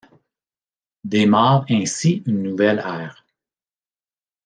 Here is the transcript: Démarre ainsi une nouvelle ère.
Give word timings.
Démarre 1.03 1.63
ainsi 1.69 2.23
une 2.25 2.41
nouvelle 2.41 2.79
ère. 2.79 3.23